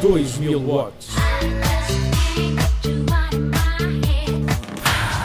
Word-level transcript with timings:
2000 0.00 0.66
watts. 0.66 1.14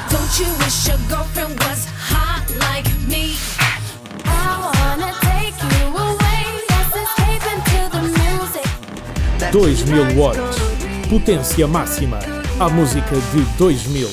Don't 0.09 0.39
you 0.39 0.51
wish 0.59 0.87
your 0.87 0.99
girlfriend 1.07 1.57
was 1.61 1.85
hot 2.11 2.43
like 2.59 2.85
me? 3.07 3.37
I 4.25 4.71
wanna 4.75 5.13
take 5.21 5.55
you 5.63 5.85
away. 5.95 6.43
Let's 6.67 6.91
escape 6.91 7.45
into 7.55 7.79
the 7.95 8.01
music. 8.19 8.67
2000 9.53 10.17
watts. 10.17 10.57
Potência 11.09 11.67
máxima. 11.67 12.19
A 12.59 12.67
música 12.67 13.15
de 13.31 13.45
2000. 13.57 14.09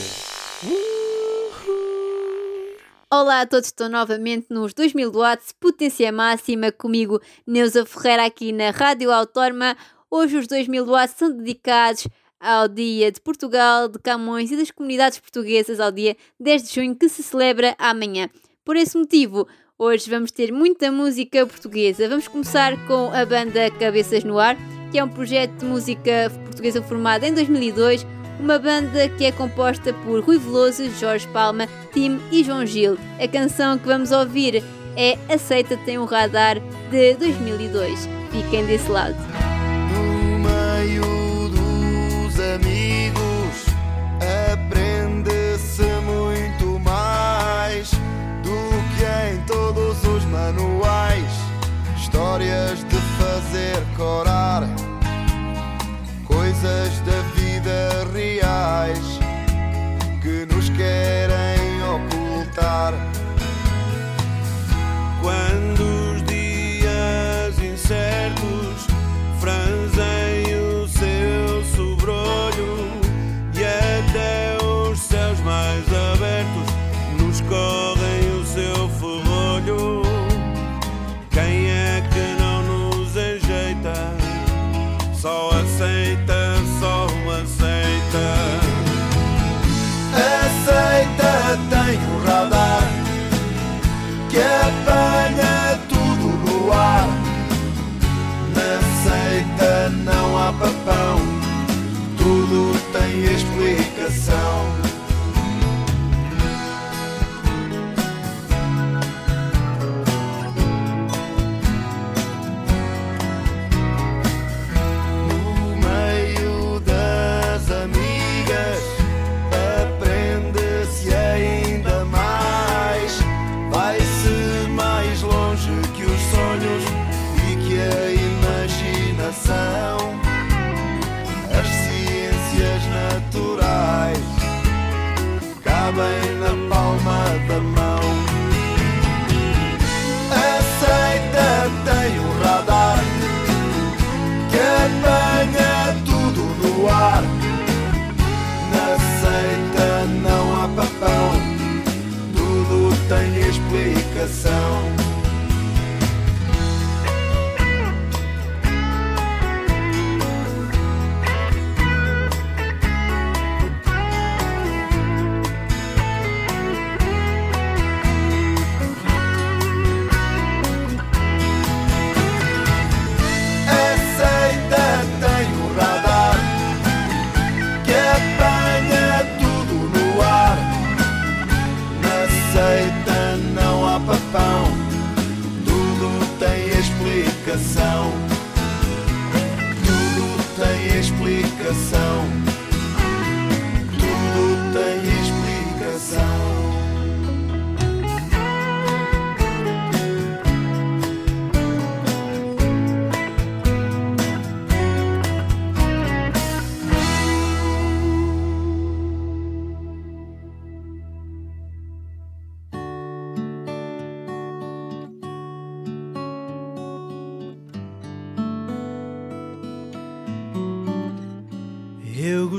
Olá 3.10 3.40
a 3.40 3.46
todos, 3.46 3.66
estou 3.66 3.88
novamente 3.88 4.46
nos 4.48 4.72
2000 4.72 5.10
watts, 5.10 5.52
potência 5.58 6.12
máxima, 6.12 6.70
comigo 6.70 7.20
Neuza 7.44 7.84
Ferreira 7.84 8.24
aqui 8.26 8.52
na 8.52 8.70
Rádio 8.70 9.10
Autónoma. 9.10 9.76
Hoje 10.14 10.36
os 10.36 10.46
2000 10.46 10.84
watts 10.84 11.16
são 11.16 11.34
dedicados 11.34 12.06
ao 12.38 12.68
Dia 12.68 13.10
de 13.10 13.18
Portugal, 13.18 13.88
de 13.88 13.98
Camões 13.98 14.50
e 14.50 14.56
das 14.58 14.70
comunidades 14.70 15.18
portuguesas, 15.18 15.80
ao 15.80 15.90
dia 15.90 16.14
10 16.38 16.64
de 16.64 16.74
junho, 16.74 16.94
que 16.94 17.08
se 17.08 17.22
celebra 17.22 17.74
amanhã. 17.78 18.28
Por 18.62 18.76
esse 18.76 18.94
motivo, 18.94 19.48
hoje 19.78 20.10
vamos 20.10 20.30
ter 20.30 20.52
muita 20.52 20.92
música 20.92 21.46
portuguesa. 21.46 22.10
Vamos 22.10 22.28
começar 22.28 22.76
com 22.86 23.10
a 23.10 23.24
banda 23.24 23.70
Cabeças 23.70 24.22
no 24.22 24.38
Ar, 24.38 24.54
que 24.90 24.98
é 24.98 25.04
um 25.04 25.08
projeto 25.08 25.60
de 25.60 25.64
música 25.64 26.30
portuguesa 26.44 26.82
formado 26.82 27.24
em 27.24 27.32
2002 27.32 28.04
uma 28.38 28.58
banda 28.58 29.08
que 29.08 29.24
é 29.24 29.32
composta 29.32 29.94
por 29.94 30.20
Rui 30.20 30.36
Veloso, 30.36 30.90
Jorge 30.98 31.26
Palma, 31.28 31.66
Tim 31.92 32.20
e 32.30 32.44
João 32.44 32.66
Gil. 32.66 32.98
A 33.18 33.26
canção 33.28 33.78
que 33.78 33.86
vamos 33.86 34.10
ouvir 34.10 34.62
é 34.94 35.16
Aceita 35.32 35.76
Tem 35.86 35.96
um 35.96 36.04
Radar 36.04 36.58
de 36.90 37.14
2002. 37.14 38.08
Fiquem 38.30 38.66
desse 38.66 38.90
lado. 38.90 39.51
decorar. 53.92 54.81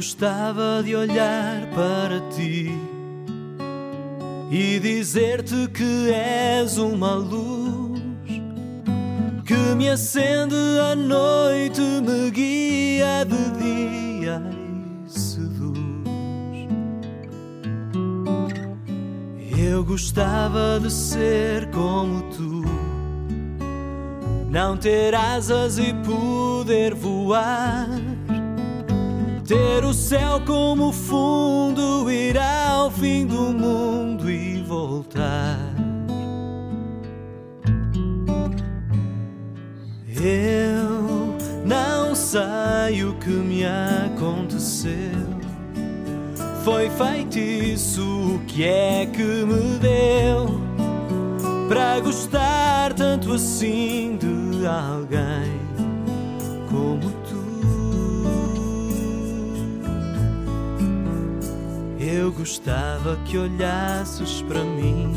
Gostava 0.03 0.83
de 0.83 0.93
olhar 0.97 1.65
para 1.73 2.19
ti 2.35 2.69
e 4.51 4.77
dizer-te 4.77 5.69
que 5.69 6.11
és 6.11 6.77
uma 6.77 7.13
luz 7.13 8.01
que 9.45 9.55
me 9.77 9.89
acende 9.89 10.57
à 10.91 10.93
noite, 10.93 11.79
me 11.79 12.29
guia 12.31 13.23
de 13.23 13.63
dia 13.63 14.43
e 15.07 15.09
seduz. 15.09 15.79
Eu 19.57 19.85
gostava 19.85 20.81
de 20.81 20.91
ser 20.91 21.69
como 21.71 22.23
tu, 22.23 22.65
não 24.49 24.75
ter 24.75 25.15
asas 25.15 25.77
e 25.77 25.93
poder 25.93 26.93
voar. 26.93 28.02
Ter 29.53 29.85
o 29.85 29.93
céu 29.93 30.41
como 30.47 30.91
fundo, 30.91 32.09
ir 32.09 32.39
ao 32.39 32.89
fim 32.89 33.23
do 33.27 33.53
mundo 33.53 34.27
e 34.27 34.63
voltar. 34.63 35.59
Eu 40.19 41.37
não 41.63 42.15
sei 42.15 43.03
o 43.03 43.13
que 43.19 43.29
me 43.29 43.63
aconteceu. 43.63 44.91
Foi 46.63 46.89
feitiço, 46.89 48.01
o 48.01 48.39
que 48.47 48.63
é 48.63 49.05
que 49.05 49.21
me 49.21 49.77
deu 49.77 50.59
para 51.69 51.99
gostar 51.99 52.91
tanto 52.93 53.33
assim 53.33 54.17
de 54.17 54.65
alguém 54.65 55.62
Eu 62.15 62.31
gostava 62.31 63.17
que 63.25 63.39
olhasses 63.39 64.43
para 64.43 64.63
mim 64.63 65.15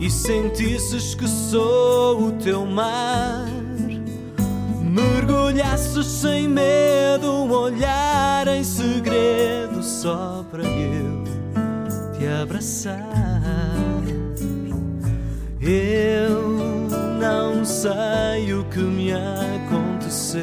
e 0.00 0.10
sentisses 0.10 1.14
que 1.14 1.28
sou 1.28 2.28
o 2.28 2.32
teu 2.32 2.64
mar. 2.64 3.46
Mergulhasses 4.82 6.06
sem 6.06 6.48
medo, 6.48 7.30
um 7.30 7.50
olhar 7.52 8.48
em 8.48 8.64
segredo 8.64 9.82
só 9.82 10.46
para 10.50 10.64
eu 10.64 11.24
te 12.18 12.26
abraçar. 12.26 12.98
Eu 15.60 16.88
não 17.20 17.64
sei 17.66 18.54
o 18.54 18.64
que 18.64 18.80
me 18.80 19.12
aconteceu. 19.12 20.42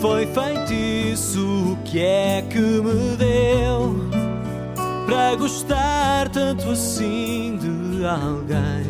Foi 0.00 0.26
feitiço, 0.26 1.72
o 1.72 1.76
que 1.84 1.98
é 1.98 2.39
que 2.50 2.58
me 2.58 3.16
deu 3.16 3.94
para 5.06 5.36
gostar 5.36 6.28
tanto 6.30 6.70
assim 6.70 7.56
de 7.56 8.04
alguém 8.04 8.89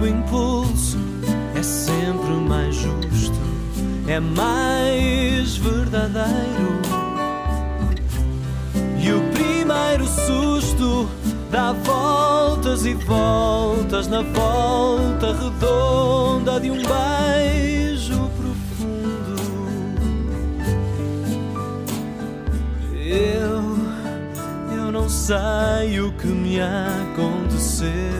primeiro 0.00 0.06
impulso 0.06 0.98
é 1.54 1.62
sempre 1.62 2.30
mais 2.48 2.74
justo, 2.74 3.38
é 4.06 4.18
mais 4.18 5.56
verdadeiro. 5.58 6.80
E 8.98 9.12
o 9.12 9.20
primeiro 9.32 10.06
susto 10.06 11.08
dá 11.50 11.72
voltas 11.72 12.86
e 12.86 12.94
voltas 12.94 14.08
na 14.08 14.22
volta 14.22 15.34
redonda 15.34 16.58
de 16.60 16.70
um 16.70 16.78
beijo 16.78 18.30
profundo. 18.36 19.36
Eu, 22.94 24.76
eu 24.76 24.92
não 24.92 25.08
sei 25.08 26.00
o 26.00 26.12
que 26.12 26.26
me 26.26 26.58
aconteceu. 26.60 28.19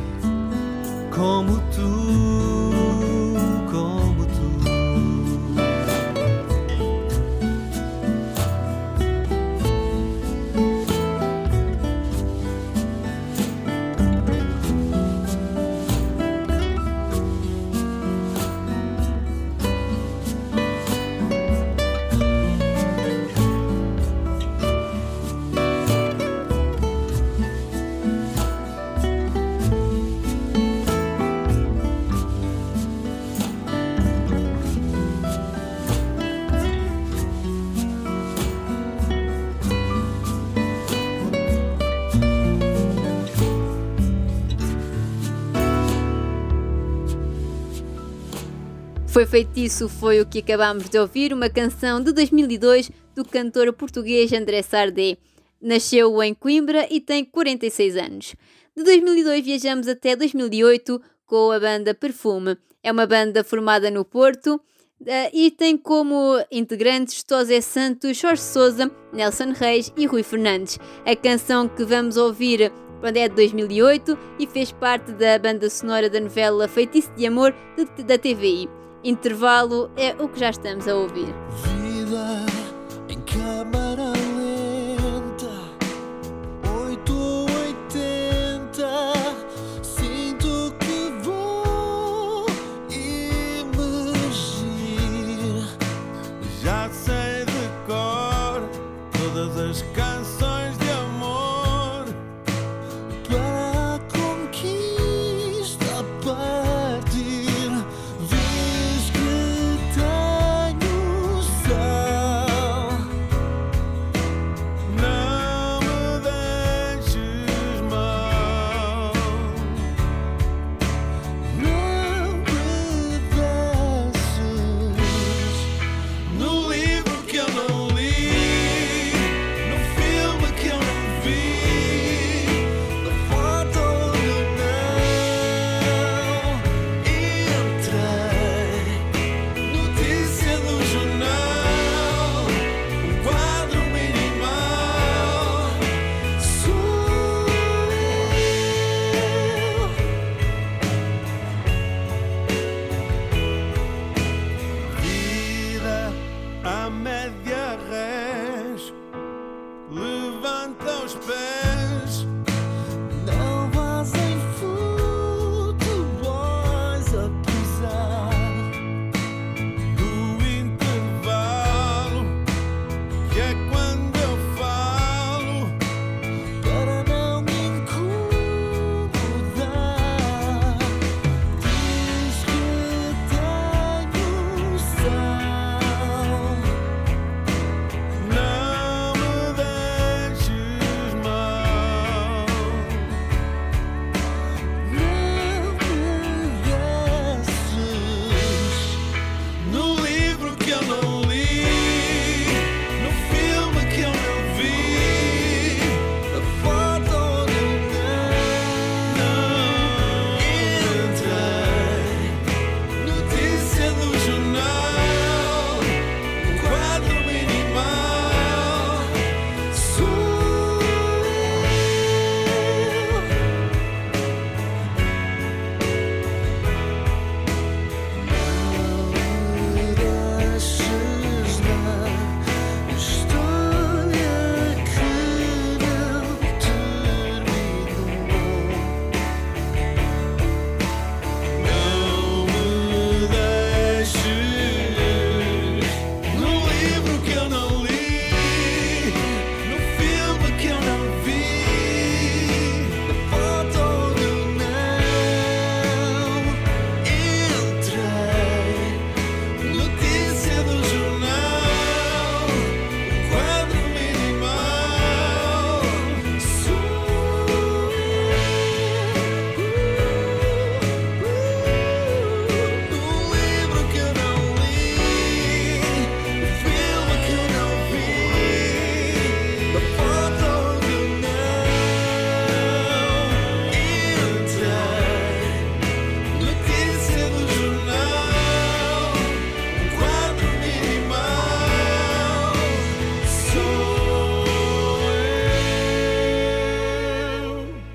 como 1.21 1.60
Foi 49.11 49.25
feitiço, 49.25 49.89
foi 49.89 50.21
o 50.21 50.25
que 50.25 50.39
acabámos 50.39 50.87
de 50.87 50.97
ouvir, 50.97 51.33
uma 51.33 51.49
canção 51.49 52.01
de 52.01 52.13
2002 52.13 52.89
do 53.13 53.25
cantor 53.25 53.73
português 53.73 54.31
André 54.31 54.61
Sardé. 54.61 55.17
Nasceu 55.61 56.23
em 56.23 56.33
Coimbra 56.33 56.87
e 56.89 57.01
tem 57.01 57.25
46 57.25 57.97
anos. 57.97 58.35
De 58.73 58.85
2002 58.85 59.43
viajamos 59.43 59.89
até 59.89 60.15
2008 60.15 61.01
com 61.25 61.51
a 61.51 61.59
banda 61.59 61.93
Perfume. 61.93 62.55
É 62.81 62.89
uma 62.89 63.05
banda 63.05 63.43
formada 63.43 63.91
no 63.91 64.05
Porto 64.05 64.61
eh, 65.05 65.29
e 65.33 65.51
tem 65.51 65.75
como 65.75 66.41
integrantes 66.49 67.21
Tosé 67.21 67.59
Santos, 67.59 68.17
Jorge 68.17 68.41
Souza, 68.41 68.89
Nelson 69.11 69.51
Reis 69.51 69.91
e 69.97 70.05
Rui 70.05 70.23
Fernandes. 70.23 70.79
A 71.05 71.13
canção 71.17 71.67
que 71.67 71.83
vamos 71.83 72.15
ouvir 72.15 72.71
é 73.03 73.11
de 73.11 73.35
2008 73.35 74.17
e 74.39 74.47
fez 74.47 74.71
parte 74.71 75.11
da 75.11 75.37
banda 75.37 75.69
sonora 75.69 76.09
da 76.09 76.21
novela 76.21 76.65
Feitiço 76.69 77.11
de 77.17 77.27
Amor 77.27 77.53
da 78.07 78.17
TVI. 78.17 78.80
Intervalo 79.03 79.89
é 79.97 80.15
o 80.21 80.27
que 80.27 80.39
já 80.39 80.49
estamos 80.51 80.87
a 80.87 80.95
ouvir. 80.95 81.33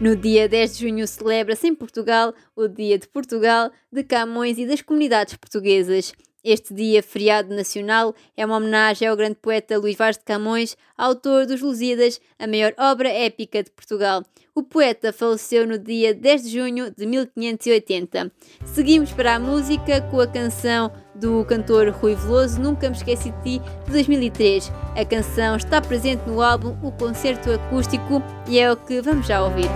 No 0.07 0.15
dia 0.15 0.49
10 0.49 0.77
de 0.77 0.89
junho 0.89 1.05
celebra-se 1.05 1.67
em 1.67 1.75
Portugal 1.75 2.33
o 2.55 2.69
Dia 2.69 2.97
de 2.97 3.09
Portugal, 3.09 3.73
de 3.93 4.05
Camões 4.05 4.57
e 4.57 4.65
das 4.65 4.81
comunidades 4.81 5.35
portuguesas. 5.35 6.13
Este 6.45 6.73
dia 6.73 7.03
feriado 7.03 7.53
nacional 7.53 8.15
é 8.37 8.47
uma 8.47 8.59
homenagem 8.59 9.09
ao 9.09 9.17
grande 9.17 9.35
poeta 9.35 9.77
Luís 9.77 9.97
Vaz 9.97 10.17
de 10.17 10.23
Camões, 10.23 10.77
autor 10.97 11.45
dos 11.45 11.61
Lusíadas, 11.61 12.21
a 12.39 12.47
maior 12.47 12.73
obra 12.79 13.09
épica 13.09 13.65
de 13.65 13.71
Portugal. 13.73 14.23
O 14.55 14.63
poeta 14.63 15.13
faleceu 15.13 15.67
no 15.67 15.77
dia 15.77 16.15
10 16.15 16.43
de 16.45 16.51
junho 16.51 16.95
de 16.97 17.05
1580. 17.05 18.31
Seguimos 18.65 19.13
para 19.13 19.35
a 19.35 19.41
música 19.41 20.03
com 20.03 20.21
a 20.21 20.27
canção 20.29 20.93
do 21.17 21.45
cantor 21.45 21.89
Rui 21.89 22.15
Veloso, 22.15 22.61
Nunca 22.61 22.89
Me 22.89 22.97
Esqueci 22.97 23.31
de 23.31 23.59
Ti, 23.59 23.63
de 23.87 23.93
2003. 23.93 24.73
A 24.95 25.05
canção 25.05 25.57
está 25.57 25.81
presente 25.81 26.23
no 26.27 26.43
álbum 26.43 26.77
O 26.83 26.93
Concerto 26.93 27.51
Acústico 27.53 28.23
e 28.47 28.59
é 28.59 28.71
o 28.71 28.77
que 28.77 29.01
vamos 29.01 29.27
já 29.27 29.43
ouvir. 29.43 29.69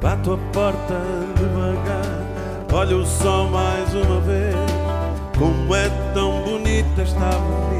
Bato 0.00 0.32
a 0.32 0.38
porta 0.52 1.00
devagar, 1.36 2.72
olho 2.72 3.02
o 3.02 3.06
sol 3.06 3.48
mais 3.50 3.94
uma 3.94 4.20
vez. 4.20 4.54
Como 5.38 5.74
é 5.74 5.88
tão 6.12 6.42
bonita 6.42 7.02
esta 7.02 7.18
avenida. 7.18 7.79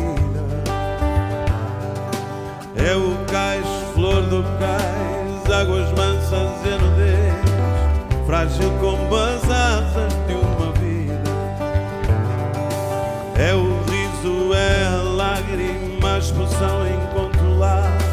É 2.86 2.96
o 2.96 3.14
cais, 3.26 3.66
flor 3.94 4.22
do 4.22 4.42
cais, 4.58 5.52
águas 5.52 5.90
mansas 5.92 6.50
e 6.64 6.68
a 6.72 6.78
nudez, 6.78 7.34
frágil 8.26 8.70
como 8.80 9.14
as 9.14 9.44
asas 9.44 10.12
de 10.26 10.34
uma 10.34 10.72
vida. 10.72 11.30
É 13.38 13.54
o 13.54 13.82
riso, 13.90 14.54
é 14.54 14.86
a 14.86 15.02
lágrima, 15.02 16.14
a 16.14 16.18
expressão 16.18 16.86
incontrolável. 16.88 18.10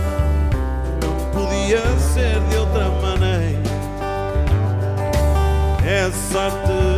Não 1.02 1.16
podia 1.32 1.82
ser 2.00 2.40
de 2.50 2.58
outra 2.58 2.90
maneira. 3.02 3.58
É 5.86 6.12
sorte, 6.12 6.97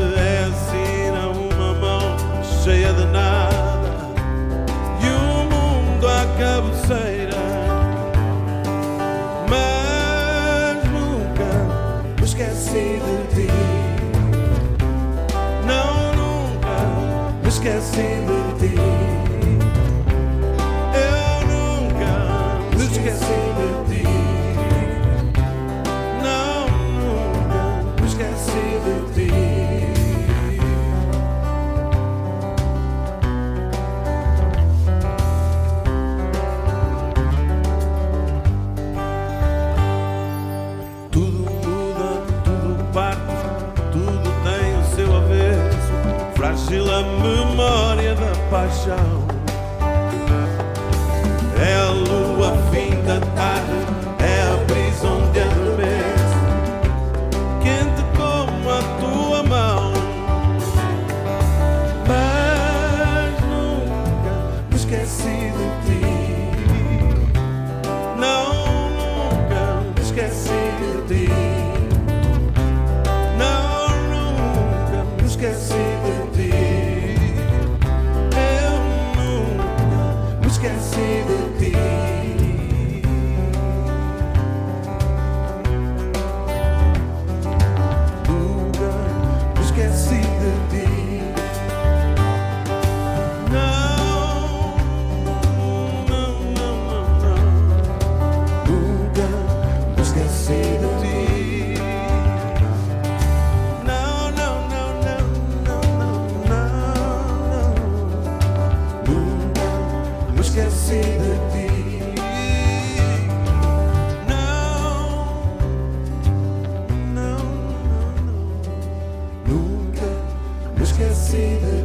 me 121.00 121.79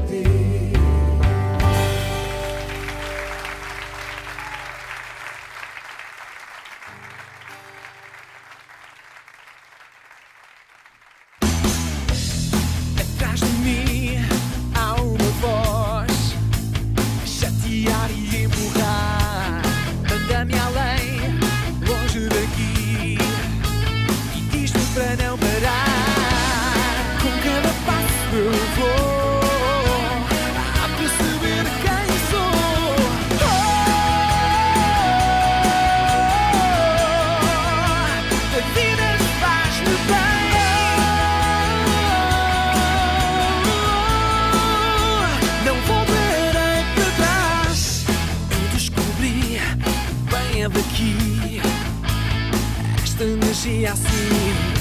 assim. 53.86 54.73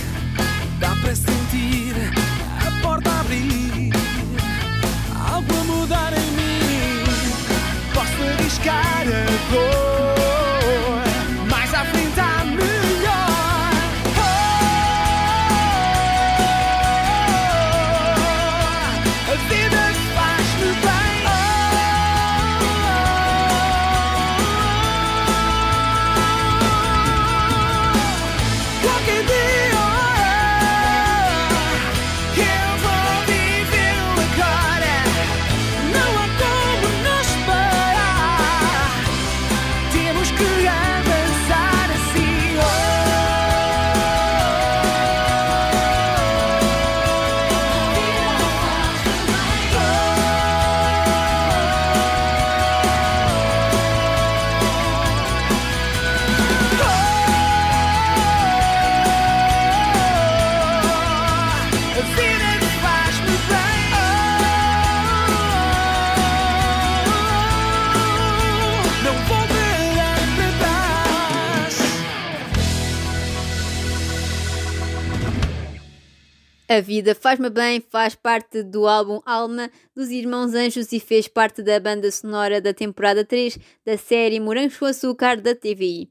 A 76.75 76.81
Vida 76.81 77.13
Faz-me 77.13 77.51
Bem 77.51 77.83
faz 77.87 78.15
parte 78.15 78.63
do 78.63 78.87
álbum 78.87 79.21
Alma 79.27 79.69
dos 79.95 80.09
Irmãos 80.09 80.55
Anjos 80.55 80.91
e 80.91 80.99
fez 80.99 81.27
parte 81.27 81.61
da 81.61 81.79
banda 81.79 82.09
sonora 82.09 82.59
da 82.59 82.73
temporada 82.73 83.23
3 83.23 83.59
da 83.85 83.95
série 83.95 84.39
Morangos 84.39 84.75
com 84.79 84.85
Açúcar 84.85 85.39
da 85.39 85.53
TVI. 85.53 86.09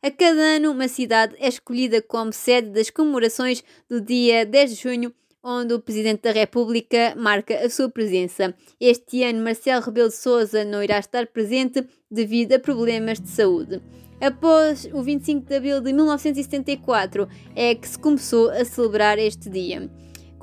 A 0.00 0.12
cada 0.12 0.40
ano, 0.40 0.70
uma 0.70 0.86
cidade 0.86 1.34
é 1.40 1.48
escolhida 1.48 2.00
como 2.00 2.32
sede 2.32 2.70
das 2.70 2.90
comemorações 2.90 3.64
do 3.90 4.00
dia 4.00 4.46
10 4.46 4.76
de 4.76 4.82
junho, 4.84 5.12
onde 5.42 5.74
o 5.74 5.80
Presidente 5.80 6.22
da 6.22 6.30
República 6.30 7.14
marca 7.16 7.56
a 7.56 7.68
sua 7.68 7.88
presença. 7.88 8.54
Este 8.80 9.24
ano, 9.24 9.42
Marcelo 9.42 9.84
Rebelo 9.84 10.10
de 10.10 10.14
Sousa 10.14 10.64
não 10.64 10.80
irá 10.80 11.00
estar 11.00 11.26
presente 11.26 11.84
devido 12.08 12.52
a 12.52 12.60
problemas 12.60 13.18
de 13.18 13.30
saúde. 13.30 13.82
Após 14.20 14.88
o 14.92 15.02
25 15.02 15.44
de 15.44 15.56
abril 15.56 15.80
de 15.80 15.92
1974 15.92 17.28
é 17.56 17.74
que 17.74 17.88
se 17.88 17.98
começou 17.98 18.48
a 18.50 18.64
celebrar 18.64 19.18
este 19.18 19.50
dia. 19.50 19.90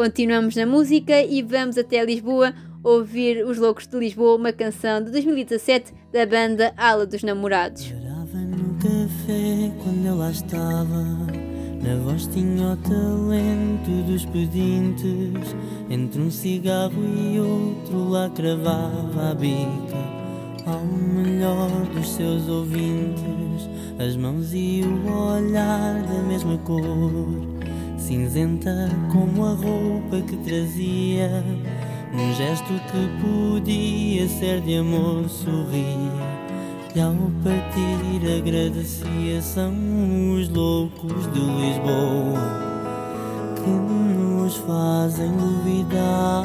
Continuamos 0.02 0.56
na 0.56 0.66
música 0.66 1.22
e 1.22 1.44
vamos 1.44 1.78
até 1.78 2.04
Lisboa 2.04 2.56
ouvir 2.84 3.46
Os 3.46 3.60
Loucos 3.60 3.86
de 3.86 3.96
Lisboa, 4.00 4.36
uma 4.36 4.52
canção 4.52 5.00
de 5.00 5.12
2017 5.12 5.94
da 6.12 6.26
banda 6.26 6.74
Ala 6.76 7.06
dos 7.06 7.22
Namorados. 7.22 7.86
Parava 7.86 8.40
no 8.40 8.74
café 8.80 9.72
quando 9.84 10.04
eu 10.08 10.18
lá 10.18 10.32
estava. 10.32 11.04
Na 11.84 11.96
voz 12.04 12.26
tinha 12.26 12.70
o 12.70 12.78
talento 12.78 14.08
dos 14.08 14.26
pedintes. 14.26 15.56
Entre 15.88 16.20
um 16.20 16.32
cigarro 16.32 17.04
e 17.06 17.40
outro 17.40 18.10
lá 18.10 18.28
cravava 18.32 19.30
a 19.30 19.36
bica. 19.36 20.66
Ao 20.66 20.84
melhor 20.84 21.70
dos 21.94 22.10
seus 22.10 22.50
ouvintes, 22.50 23.70
as 24.00 24.16
mãos 24.16 24.52
e 24.52 24.82
o 24.84 25.36
olhar 25.36 26.02
da 26.02 26.24
mesma 26.24 26.58
cor. 26.58 27.61
Cinzenta 28.12 28.90
como 29.10 29.46
a 29.46 29.54
roupa 29.54 30.20
que 30.28 30.36
trazia. 30.36 31.46
Um 32.14 32.36
gesto 32.36 32.74
que 32.92 33.08
podia 33.24 34.28
ser 34.28 34.60
de 34.60 34.80
amor 34.80 35.30
sorria. 35.30 36.12
E 36.94 37.00
ao 37.00 37.16
partir 37.42 38.38
agradecia 38.38 39.42
São 39.42 39.72
os 40.34 40.50
loucos 40.50 41.32
de 41.32 41.40
Lisboa 41.40 42.60
Que 43.56 43.70
nos 43.70 44.58
fazem 44.58 45.32
duvidar 45.32 46.44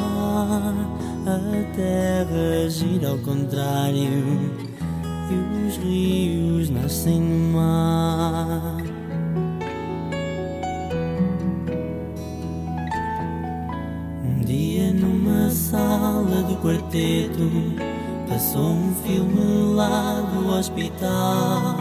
A 1.26 1.74
terra 1.74 2.70
gira 2.70 3.08
ao 3.08 3.18
contrário 3.18 4.52
E 5.28 5.66
os 5.66 5.76
rios 5.78 6.70
nascem 6.70 7.20
no 7.20 7.58
mar 7.58 8.95
sala 15.70 16.42
do 16.42 16.56
quarteto. 16.56 17.50
Passou 18.28 18.70
um 18.70 18.94
filme 19.04 19.74
lá 19.74 20.20
do 20.32 20.48
hospital. 20.48 21.76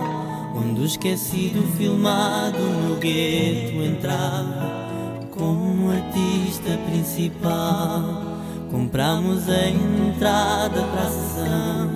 Onde 0.56 0.82
o 0.82 0.86
esquecido 0.86 1.62
filmado 1.78 2.58
no 2.58 2.95
gueto 2.95 3.84
entrava 3.84 5.28
Como 5.32 5.91
artista 5.91 6.78
principal. 6.89 8.24
Compramos 8.71 9.50
a 9.50 9.69
entrada 9.69 10.82
para 10.82 11.02
a 11.02 11.10
sessão 11.10 11.89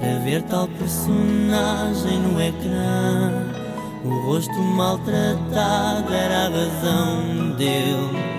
Para 0.00 0.18
ver 0.24 0.42
tal 0.42 0.68
personagem 0.68 2.18
no 2.20 2.40
ecrã. 2.40 3.32
O 4.04 4.26
rosto 4.26 4.58
maltratado 4.58 6.12
era 6.12 6.46
a 6.46 6.48
razão 6.48 7.50
dele 7.56 8.31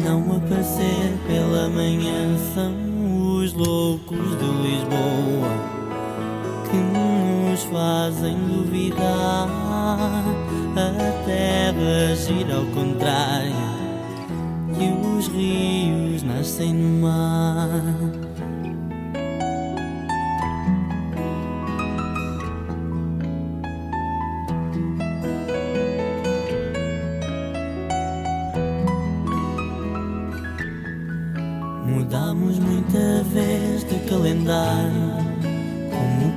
não 0.00 0.36
aparecer 0.36 1.18
pela 1.26 1.68
manhã 1.68 2.36
são 2.54 2.72
os 3.36 3.52
loucos 3.52 4.18
de 4.18 4.44
Lisboa 4.62 5.82
que 6.70 6.76
nos 6.76 7.62
fazem 7.64 8.36
duvidar. 8.36 9.48
A 10.74 11.24
terra 11.26 12.14
gira 12.16 12.56
ao 12.56 12.64
contrário 12.66 13.52
e 14.80 15.16
os 15.16 15.28
rios 15.28 16.22
nascem 16.22 16.72
no 16.72 17.02
mar. 17.02 18.31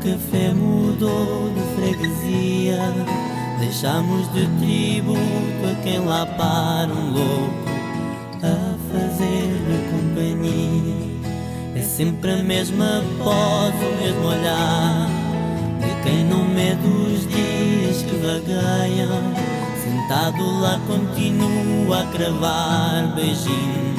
Café 0.05 0.53
mudou 0.53 1.49
de 1.49 1.61
freguesia. 1.75 2.93
Deixamos 3.59 4.31
de 4.33 4.45
tributo 4.59 5.19
a 5.71 5.81
quem 5.81 5.99
lá 5.99 6.25
para 6.25 6.91
um 6.93 7.13
louco 7.13 7.69
A 8.43 8.75
fazer-lhe 8.91 9.89
companhia. 9.91 11.31
É 11.75 11.81
sempre 11.81 12.31
a 12.31 12.43
mesma 12.43 13.01
pose, 13.17 13.77
o 13.77 14.03
mesmo 14.03 14.27
olhar 14.27 15.09
De 15.79 16.03
quem 16.03 16.25
no 16.25 16.45
meio 16.45 16.75
dos 16.77 17.27
dias 17.27 18.01
que 18.03 18.15
vagueiam 18.17 19.33
Sentado 19.81 20.59
lá 20.59 20.79
continua 20.85 22.01
a 22.01 22.05
cravar 22.07 23.15
beijinhos 23.15 23.95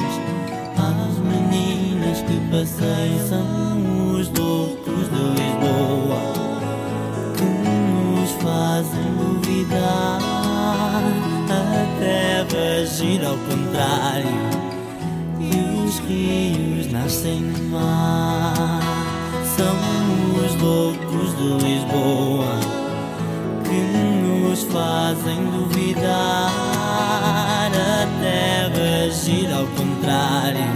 as 0.77 1.17
meninas 1.17 2.21
que 2.21 2.39
passei 2.51 3.17
são 3.27 4.13
os 4.13 4.29
loucos 4.29 5.09
de 5.09 5.56
fazem 8.77 9.11
duvidar. 9.17 10.19
A 11.49 11.99
terra 11.99 12.85
gira 12.85 13.29
ao 13.29 13.37
contrário 13.37 14.37
e 15.39 15.83
os 15.83 15.99
rios 15.99 16.91
nascem 16.91 17.41
no 17.41 17.63
mar. 17.69 18.81
São 19.55 19.75
os 20.45 20.53
loucos 20.61 21.35
de 21.37 21.47
Lisboa 21.65 22.59
que 23.63 23.79
nos 23.81 24.63
fazem 24.63 25.43
duvidar. 25.45 26.51
A 27.73 28.07
terra 28.21 29.09
gira 29.11 29.55
ao 29.55 29.67
contrário 29.67 30.69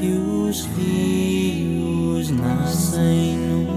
e 0.00 0.10
os 0.12 0.66
rios 0.76 2.30
nascem 2.30 3.36
no 3.36 3.58
mar. 3.62 3.67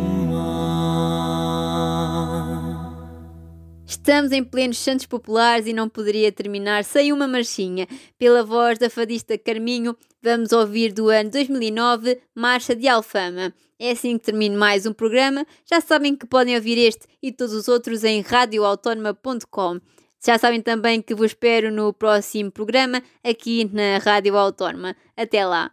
Estamos 4.12 4.34
em 4.34 4.43
plenos 4.43 4.78
Santos 4.78 5.06
Populares 5.06 5.65
e 5.67 5.71
não 5.71 5.88
poderia 5.88 6.34
terminar 6.34 6.84
sem 6.84 7.13
uma 7.13 7.30
marchinha. 7.30 7.88
Pela 8.19 8.43
voz 8.43 8.78
da 8.78 8.89
fadista 8.89 9.38
Carminho, 9.38 9.95
vamos 10.21 10.52
ouvir 10.52 10.91
do 10.91 11.08
ano 11.08 11.30
2009 11.30 12.19
Marcha 12.36 12.76
de 12.76 12.89
Alfama. 12.89 13.54
É 13.80 13.91
assim 13.91 14.17
que 14.17 14.26
termino 14.26 14.60
mais 14.60 14.86
um 14.86 14.91
programa. 14.91 15.47
Já 15.65 15.80
sabem 15.80 16.13
que 16.13 16.26
podem 16.26 16.58
ouvir 16.58 16.78
este 16.78 17.08
e 17.24 17.32
todos 17.32 17.54
os 17.54 17.69
outros 17.69 18.04
em 18.04 18.19
radioautónoma.com. 18.19 19.80
Já 20.21 20.38
sabem 20.38 20.60
também 20.60 21.02
que 21.02 21.15
vos 21.15 21.28
espero 21.28 21.71
no 21.71 21.93
próximo 21.93 22.52
programa 22.52 23.02
aqui 23.24 23.63
na 23.71 23.97
Rádio 23.97 24.36
Autónoma. 24.36 24.93
Até 25.15 25.45
lá! 25.45 25.71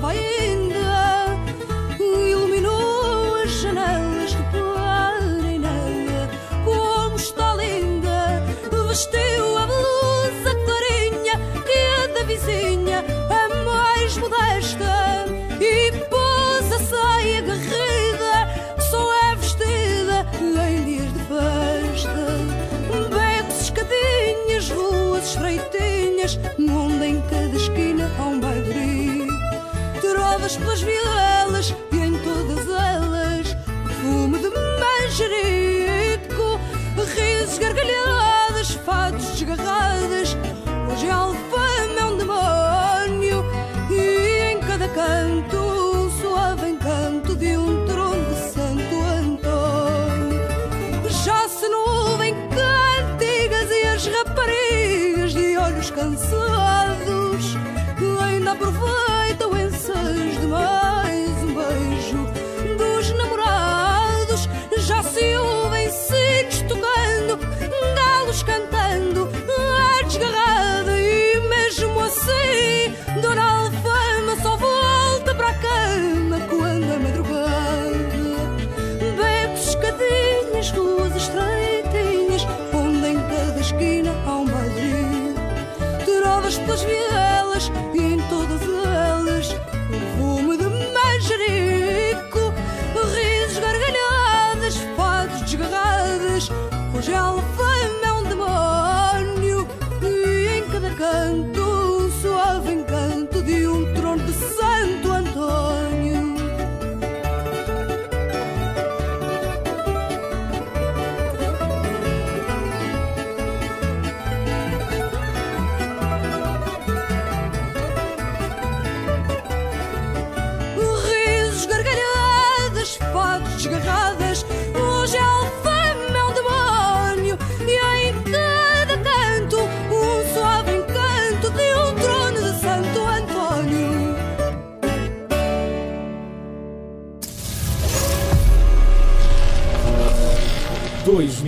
Mais 0.00 0.77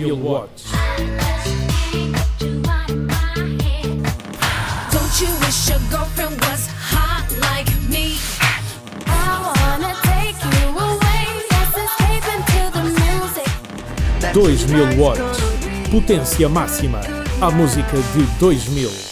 mil 0.01 0.15
watts. 0.17 0.71
Don't 4.91 5.21
you 5.21 5.29
was 6.47 6.67
hot 6.89 7.27
like 7.39 7.69
me? 7.87 8.17
Watts. 14.97 15.39
Potência 15.91 16.49
máxima. 16.49 17.01
A 17.39 17.51
música 17.51 17.97
de 18.15 18.23
2000. 18.39 19.10